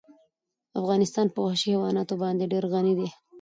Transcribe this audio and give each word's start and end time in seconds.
افغانستان 0.79 1.27
په 1.31 1.39
وحشي 1.45 1.67
حیواناتو 1.73 2.15
باندې 2.23 2.49
ډېر 2.53 2.63
غني 2.73 2.93
دی. 2.99 3.09